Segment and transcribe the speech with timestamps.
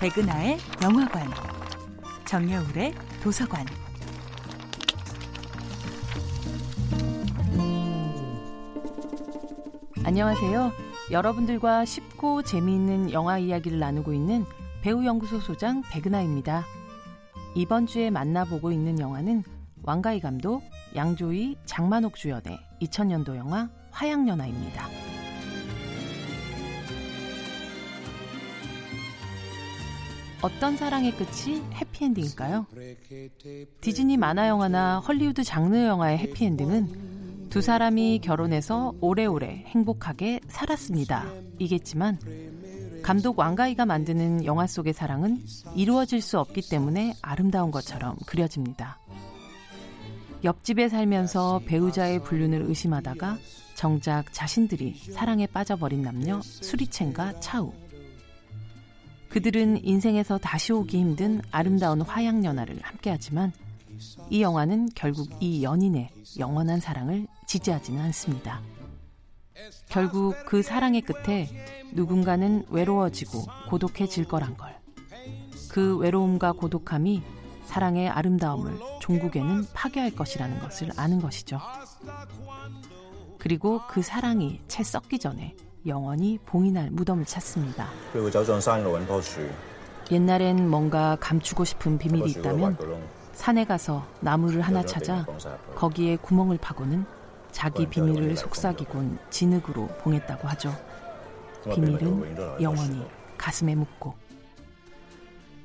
[0.00, 1.28] 백은하의 영화관,
[2.24, 3.66] 정여울의 도서관.
[10.02, 10.72] 안녕하세요.
[11.10, 14.46] 여러분들과 쉽고 재미있는 영화 이야기를 나누고 있는
[14.80, 16.64] 배우연구소 소장 백은하입니다.
[17.54, 19.44] 이번 주에 만나보고 있는 영화는
[19.82, 20.62] 왕가희 감독,
[20.96, 24.99] 양조희, 장만옥 주연의 2000년도 영화 화양연화입니다.
[30.42, 32.66] 어떤 사랑의 끝이 해피엔딩일까요?
[33.82, 41.26] 디즈니 만화 영화나 헐리우드 장르 영화의 해피엔딩은 두 사람이 결혼해서 오래오래 행복하게 살았습니다.
[41.58, 42.18] 이겠지만
[43.02, 45.42] 감독 왕가이가 만드는 영화 속의 사랑은
[45.74, 48.98] 이루어질 수 없기 때문에 아름다운 것처럼 그려집니다.
[50.42, 53.36] 옆집에 살면서 배우자의 불륜을 의심하다가
[53.74, 57.74] 정작 자신들이 사랑에 빠져버린 남녀 수리첸과 차우.
[59.30, 63.52] 그들은 인생에서 다시 오기 힘든 아름다운 화양연화를 함께하지만
[64.28, 68.60] 이 영화는 결국 이 연인의 영원한 사랑을 지지하지는 않습니다.
[69.88, 71.48] 결국 그 사랑의 끝에
[71.92, 74.76] 누군가는 외로워지고 고독해질 거란 걸.
[75.68, 77.22] 그 외로움과 고독함이
[77.66, 81.60] 사랑의 아름다움을 종국에는 파괴할 것이라는 것을 아는 것이죠.
[83.38, 85.54] 그리고 그 사랑이 채 썩기 전에
[85.86, 86.38] 영원히
[86.72, 87.88] 날 무덤을 찾습니다.
[90.10, 92.76] 옛날엔 뭔가 감추고 싶은 비밀이 있다면
[93.32, 95.24] 산에 가서 나무를 하나 찾아
[95.76, 97.04] 거기에 구멍을 파고는
[97.52, 100.74] 자기 비밀을 속삭이곤 진흙으로 봉했다고 하죠.
[101.72, 103.04] 비밀은 영원히
[103.38, 104.14] 가슴에 묻고.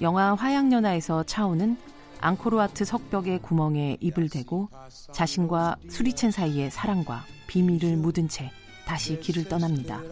[0.00, 1.76] 영화 화양연화에서 차오는
[2.20, 4.68] 앙코르와트 석벽의 구멍에 입을 대고
[5.12, 8.50] 자신과 수리첸 사이의 사랑과 비밀을 묻은 채
[8.90, 10.02] 다시 길을 떠납니다.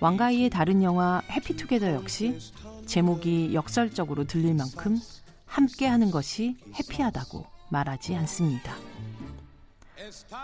[0.00, 2.38] 왕가이의 다른 영화 해피투게더 역시
[2.84, 4.98] 제목이 역설적으로 들릴 만큼
[5.46, 8.74] 함께 하는 것이 해피하다고 말하지 않습니다.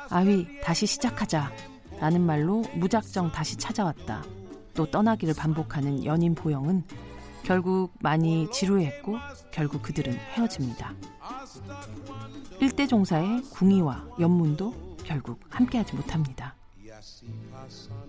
[0.08, 1.52] 아휘, 다시 시작하자.
[2.00, 4.24] 라는 말로 무작정 다시 찾아왔다.
[4.72, 6.84] 또 떠나기를 반복하는 연인 보영은
[7.42, 9.18] 결국 많이 지루했고
[9.50, 10.94] 결국 그들은 헤어집니다.
[12.60, 16.55] 일대 종사의 궁이와 연문도 결국 함께하지 못합니다.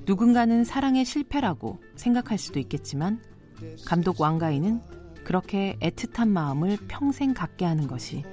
[0.06, 3.22] 누군가는 사랑의 실패라고 생각할 수도 있겠지만
[3.86, 4.82] 감독 왕가인은
[5.24, 8.24] 그렇게 애틋한 마음을 평생 갖게 하는 것이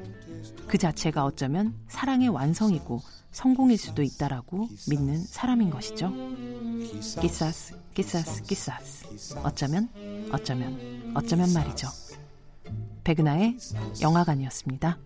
[0.69, 3.01] 그 자체가 어쩌면 사랑의 완성이고
[3.33, 6.13] 성공일 수도 있다라고 믿는 사람인 것이죠.
[7.21, 9.39] 끼사스, 끼사스, 끼사스.
[9.43, 9.89] 어쩌면,
[10.31, 11.89] 어쩌면, 어쩌면 말이죠.
[13.03, 13.59] 백은하의
[14.01, 14.99] 영화관이었습니다.